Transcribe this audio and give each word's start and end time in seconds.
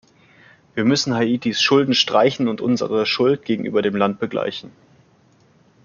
Wir 0.73 0.83
müssen 0.83 1.13
Haitis 1.13 1.61
Schulden 1.61 1.93
streichen 1.93 2.47
und 2.47 2.59
unsere 2.59 3.05
Schuld 3.05 3.45
gegenüber 3.45 3.83
dem 3.83 3.95
Land 3.95 4.19
begleichen. 4.19 4.71